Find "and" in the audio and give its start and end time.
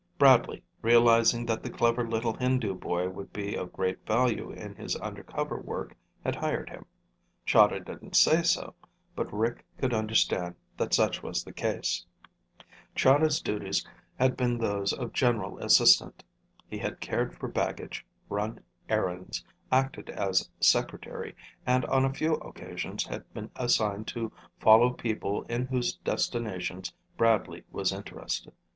21.63-21.85